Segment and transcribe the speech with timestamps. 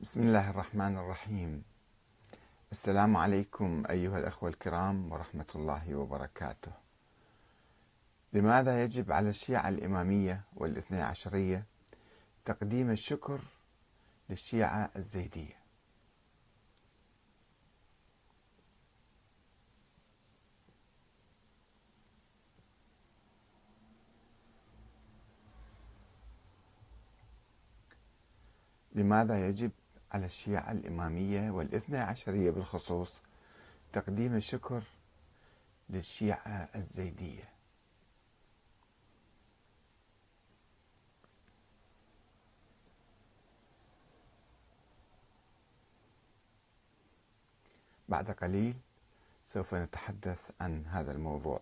[0.00, 1.62] بسم الله الرحمن الرحيم.
[2.72, 6.72] السلام عليكم أيها الأخوة الكرام ورحمة الله وبركاته.
[8.32, 11.66] لماذا يجب على الشيعة الإمامية والاثنى عشرية
[12.44, 13.40] تقديم الشكر
[14.30, 15.60] للشيعة الزيدية
[28.92, 29.70] لماذا يجب
[30.12, 33.22] على الشيعة الإمامية والإثنى عشرية بالخصوص
[33.92, 34.82] تقديم الشكر
[35.90, 37.48] للشيعة الزيدية.
[48.08, 48.74] بعد قليل
[49.44, 51.60] سوف نتحدث عن هذا الموضوع.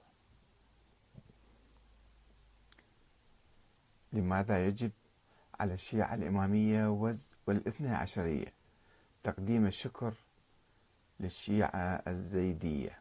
[4.12, 4.90] لماذا يجب
[5.60, 6.88] على الشيعة الإمامية
[7.46, 8.52] والإثنى عشرية.
[9.22, 10.14] تقديم الشكر
[11.20, 12.98] للشيعة الزيدية.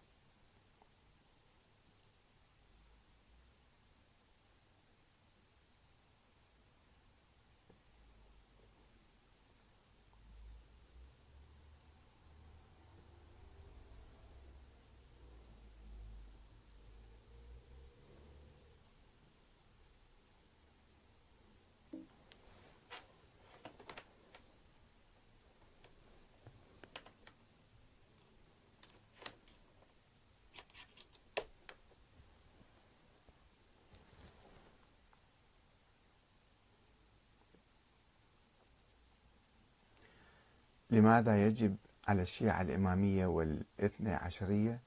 [40.89, 41.75] لماذا يجب
[42.07, 44.79] على الشيعة الإمامية والإثنى عشرية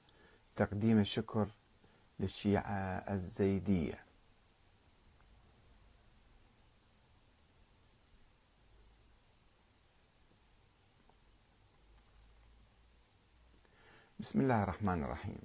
[0.55, 1.47] تقديم الشكر
[2.19, 2.73] للشيعة
[3.13, 4.03] الزيدية؟
[14.19, 15.39] بسم الله الرحمن الرحيم.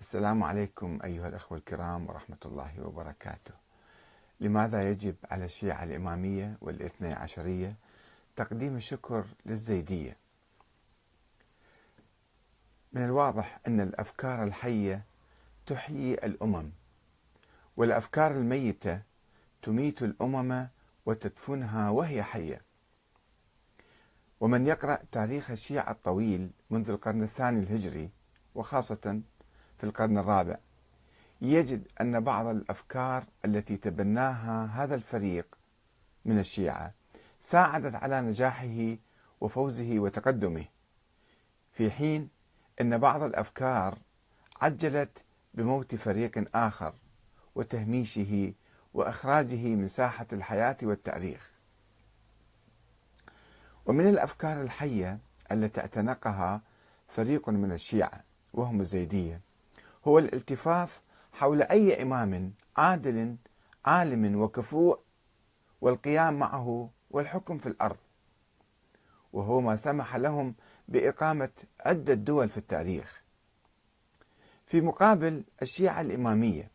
[0.00, 3.54] السلام عليكم أيها الأخوة الكرام ورحمة الله وبركاته.
[4.40, 7.76] لماذا يجب على الشيعة الإمامية والإثنى عشرية
[8.36, 10.16] تقديم الشكر للزيدية.
[12.92, 15.04] من الواضح أن الأفكار الحية
[15.66, 16.70] تحيي الأمم
[17.76, 19.02] والأفكار الميتة
[19.62, 20.68] تميت الأمم
[21.06, 22.62] وتدفنها وهي حية.
[24.40, 28.10] ومن يقرأ تاريخ الشيعة الطويل منذ القرن الثاني الهجري
[28.54, 29.20] وخاصة
[29.78, 30.58] في القرن الرابع
[31.40, 35.58] يجد أن بعض الأفكار التي تبناها هذا الفريق
[36.24, 36.94] من الشيعة
[37.42, 38.96] ساعدت على نجاحه
[39.40, 40.64] وفوزه وتقدمه
[41.72, 42.28] في حين
[42.80, 43.98] أن بعض الأفكار
[44.60, 46.94] عجلت بموت فريق آخر
[47.54, 48.52] وتهميشه
[48.94, 51.50] وإخراجه من ساحة الحياة والتاريخ.
[53.86, 55.18] ومن الأفكار الحية
[55.52, 56.60] التي اعتنقها
[57.08, 59.40] فريق من الشيعة وهم الزيدية
[60.08, 61.00] هو الالتفاف
[61.32, 63.36] حول أي إمام عادل
[63.84, 64.98] عالم وكفوء
[65.80, 67.96] والقيام معه والحكم في الأرض.
[69.32, 70.54] وهو ما سمح لهم
[70.88, 71.50] بإقامة
[71.80, 73.22] عدة دول في التاريخ.
[74.66, 76.70] في مقابل الشيعة الإمامية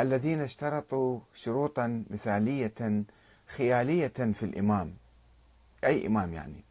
[0.00, 3.04] الذين اشترطوا شروطا مثالية
[3.46, 4.94] خيالية في الإمام.
[5.84, 6.64] أي إمام يعني؟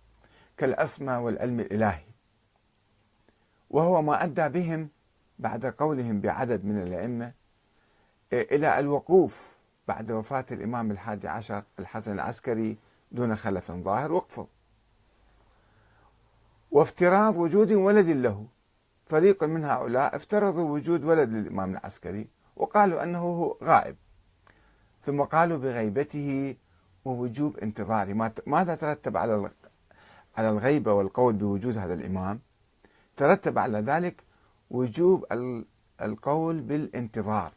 [0.58, 2.04] كالأسمى والعلم الإلهي.
[3.70, 4.90] وهو ما أدى بهم
[5.40, 7.34] بعد قولهم بعدد من الأئمة
[8.34, 9.57] إلى الوقوف
[9.88, 12.78] بعد وفاة الإمام الحادي عشر الحسن العسكري
[13.12, 14.46] دون خلف ظاهر وقفوا.
[16.72, 18.46] وافتراض وجود ولد له.
[19.06, 23.96] فريق من هؤلاء افترضوا وجود ولد للإمام العسكري وقالوا أنه غائب.
[25.06, 26.56] ثم قالوا بغيبته
[27.06, 29.52] ووجوب انتظاره ماذا ترتب على
[30.38, 32.40] على الغيبة والقول بوجود هذا الإمام؟
[33.18, 34.24] ترتب على ذلك
[34.72, 35.26] وجوب
[36.02, 37.52] القول بالانتظار.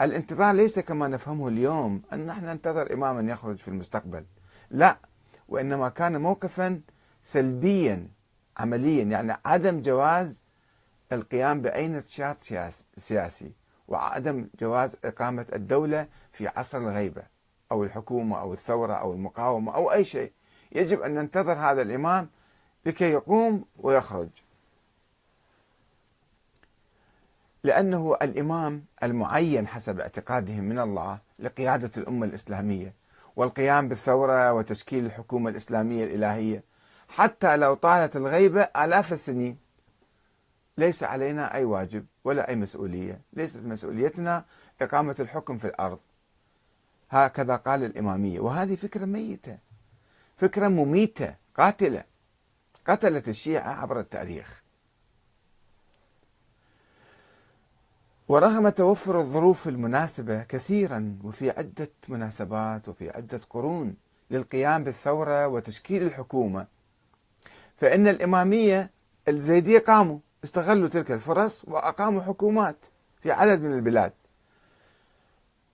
[0.00, 4.24] الانتظار ليس كما نفهمه اليوم أن نحن ننتظر إماما يخرج في المستقبل.
[4.70, 4.96] لا
[5.48, 6.80] وإنما كان موقفا
[7.22, 8.08] سلبيا
[8.56, 10.42] عمليا يعني عدم جواز
[11.12, 12.36] القيام بأي نشاط
[12.96, 13.52] سياسي
[13.88, 17.22] وعدم جواز إقامة الدولة في عصر الغيبة
[17.72, 20.32] أو الحكومة أو الثورة أو المقاومة أو أي شيء.
[20.72, 22.30] يجب أن ننتظر هذا الإمام
[22.86, 24.28] لكي يقوم ويخرج.
[27.64, 32.94] لأنه الإمام المعين حسب اعتقادهم من الله لقيادة الأمة الإسلامية
[33.36, 36.64] والقيام بالثورة وتشكيل الحكومة الإسلامية الإلهية.
[37.08, 39.58] حتى لو طالت الغيبة آلاف السنين
[40.78, 43.20] ليس علينا أي واجب ولا أي مسؤولية.
[43.32, 44.44] ليست مسؤوليتنا
[44.82, 45.98] إقامة الحكم في الأرض.
[47.10, 48.40] هكذا قال الإمامية.
[48.40, 49.58] وهذه فكرة ميتة.
[50.36, 52.04] فكرة مميتة قاتلة.
[52.86, 54.62] قتلت الشيعة عبر التاريخ.
[58.30, 63.94] ورغم توفر الظروف المناسبة كثيرا وفي عدة مناسبات وفي عدة قرون
[64.30, 66.66] للقيام بالثورة وتشكيل الحكومة
[67.76, 68.90] فإن الإمامية
[69.28, 72.86] الزيدية قاموا استغلوا تلك الفرص وأقاموا حكومات
[73.22, 74.12] في عدد من البلاد.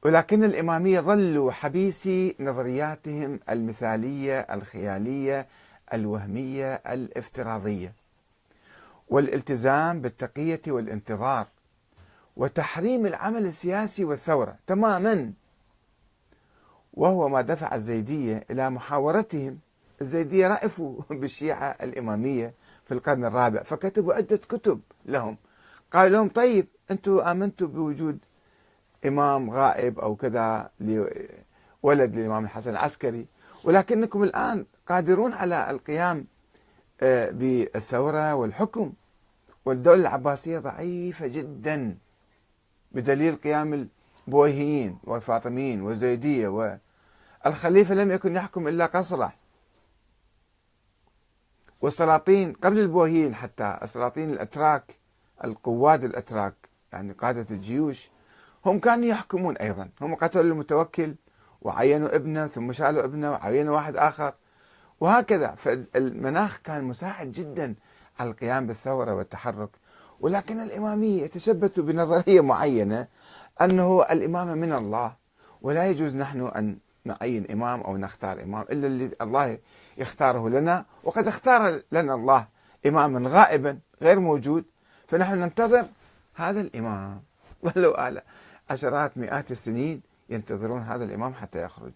[0.02, 5.46] ولكن الإمامية ظلوا حبيسي نظرياتهم المثالية الخيالية
[5.92, 7.92] الوهمية الافتراضية.
[9.08, 11.46] والالتزام بالتقية والانتظار
[12.36, 15.32] وتحريم العمل السياسي والثورة تماما.
[16.94, 19.58] وهو ما دفع الزيدية إلى محاورتهم.
[20.00, 22.54] الزيدية رأفوا بالشيعة الإمامية
[22.84, 25.36] في القرن الرابع فكتبوا عدة كتب لهم.
[25.92, 28.18] قالوا لهم طيب أنتم آمنتوا بوجود
[29.06, 30.70] إمام غائب أو كذا
[31.82, 33.26] ولد للإمام الحسن العسكري
[33.64, 36.26] ولكنكم الآن قادرون على القيام
[37.00, 38.92] آه، بالثورة والحكم.
[39.64, 41.96] والدولة العباسية ضعيفة جدا.
[42.96, 43.88] بدليل قيام
[44.26, 46.78] البويهيين والفاطميين والزيدية
[47.44, 49.32] والخليفة لم يكن يحكم إلا قصرة.
[51.80, 54.94] والسلاطين قبل البويهيين حتى السلاطين الأتراك
[55.44, 56.54] القواد الأتراك
[56.92, 58.10] يعني قادة الجيوش
[58.66, 59.88] هم كانوا يحكمون أيضا.
[60.00, 61.14] هم قتلوا المتوكل
[61.62, 64.34] وعينوا ابنه ثم شالوا ابنه وعينوا واحد آخر.
[65.00, 67.74] وهكذا فالمناخ كان مساعد جدا
[68.20, 69.70] على القيام بالثورة والتحرك.
[70.20, 73.08] ولكن الإمامية يتشبث بنظرية معينة
[73.60, 75.16] أنه الإمامة من الله
[75.62, 79.58] ولا يجوز نحن أن نعين إمام أو نختار إمام إلا اللي الله
[79.98, 82.46] يختاره لنا وقد اختار لنا الله
[82.86, 84.64] إماما غائبا غير موجود
[85.08, 85.86] فنحن ننتظر
[86.34, 87.22] هذا الإمام.
[87.76, 88.22] ولو آل
[88.70, 91.92] عشرات مئات السنين ينتظرون هذا الإمام حتى يخرج.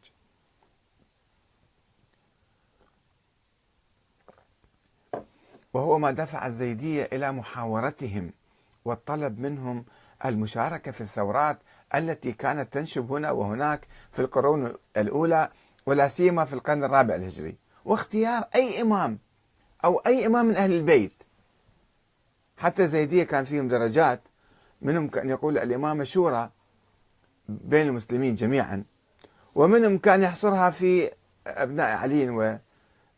[5.74, 8.32] وهو ما دفع الزيدية إلى محاورتهم
[8.84, 9.84] والطلب منهم
[10.24, 11.58] المشاركة في الثورات
[11.94, 15.50] التي كانت تنشب هنا وهناك في القرون الأولى
[15.86, 17.56] ولا سيما في القرن الرابع الهجري.
[17.84, 19.18] واختيار أي إمام
[19.84, 21.22] أو أي إمام من أهل البيت.
[22.56, 24.28] حتى الزيدية كان فيهم درجات
[24.82, 26.50] منهم كان يقول الإمامة شورى
[27.48, 28.84] بين المسلمين جميعا
[29.54, 31.10] ومنهم كان يحصرها في
[31.46, 32.60] أبناء علي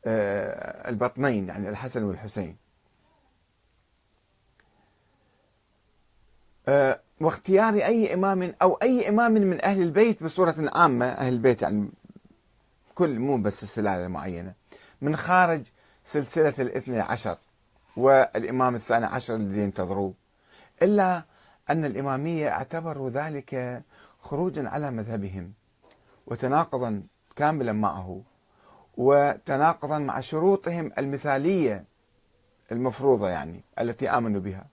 [0.07, 2.57] والبطنين يعني الحسن والحسين.
[6.69, 11.91] آه، واختيار أي إمام أو أي إمام من أهل البيت بصورة عامة أهل البيت يعني
[12.95, 14.55] كل مو بس السلالة المعينة.
[15.01, 15.63] من خارج
[16.05, 17.39] سلسلة الاثنى عشر
[17.97, 20.15] والإمام الثاني عشر الذي ينتظروه.
[20.83, 21.25] إلا
[21.71, 23.83] أن الإمامية اعتبروا ذلك
[24.21, 25.53] خروجا على مذهبهم
[26.27, 27.03] وتناقضا
[27.37, 28.23] كاملا معه.
[28.97, 31.85] وتناقضا مع شروطهم المثالية
[32.73, 34.67] المفروضة يعني التي آمنوا بها.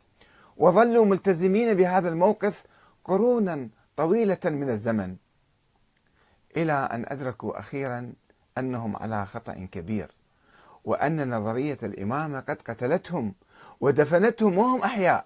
[0.57, 2.63] وظلوا ملتزمين بهذا الموقف
[3.05, 5.15] قرونا طويلة من الزمن
[6.57, 8.13] إلى أن أدركوا أخيرا
[8.57, 10.11] أنهم على خطأ كبير
[10.85, 13.33] وأن نظرية الإمامة قد قتلتهم
[13.81, 15.25] ودفنتهم وهم أحياء.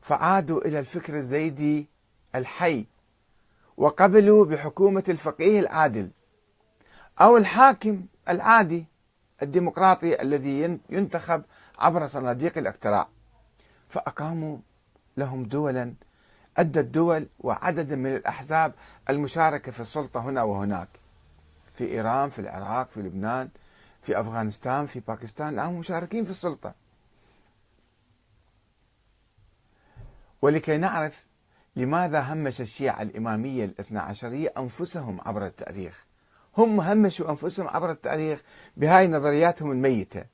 [0.00, 1.88] فعادوا إلى الفكر الزيدي
[2.34, 2.86] الحي
[3.76, 6.10] وقبلوا بحكومة الفقيه العادل
[7.20, 8.86] أو الحاكم العادي
[9.42, 11.42] الديمقراطي الذي ينتخب
[11.78, 13.08] عبر صناديق الاقتراع.
[13.88, 14.58] فأقاموا
[15.16, 15.94] لهم دولا
[16.56, 18.74] أدت دول وعدد من الأحزاب
[19.10, 20.88] المشاركة في السلطة هنا وهناك.
[21.74, 23.48] في إيران في العراق في لبنان
[24.02, 26.74] في أفغانستان في باكستان الآن مشاركين في السلطة.
[30.42, 31.24] ولكي نعرف
[31.76, 36.07] لماذا همش الشيعة الإمامية الاثنى عشرية أنفسهم عبر التاريخ.
[36.58, 38.42] هم همشوا أنفسهم عبر التاريخ
[38.76, 40.24] بهاي نظرياتهم الميتة.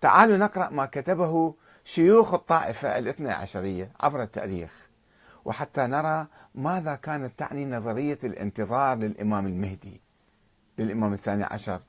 [0.00, 1.54] تعالوا نقرأ ما كتبه
[1.84, 4.88] شيوخ الطائفة الاثنى عشرية عبر التاريخ
[5.44, 10.00] وحتى نرى ماذا كانت تعني نظرية الانتظار للإمام المهدي
[10.78, 11.80] للإمام الثاني عشر.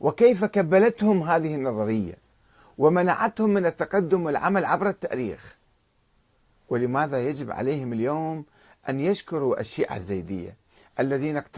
[0.00, 2.14] وكيف كبلتهم هذه النظرية
[2.78, 5.56] ومنعتهم من التقدم والعمل عبر التاريخ.
[6.68, 8.44] ولماذا يجب عليهم اليوم
[8.88, 10.56] أن يشكروا الشيعة الزيدية
[11.00, 11.48] الذين اقتربوا